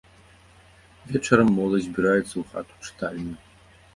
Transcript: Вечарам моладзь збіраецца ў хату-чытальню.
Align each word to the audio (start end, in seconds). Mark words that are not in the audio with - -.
Вечарам 1.11 1.49
моладзь 1.59 1.85
збіраецца 1.89 2.31
ў 2.37 2.43
хату-чытальню. 2.53 3.33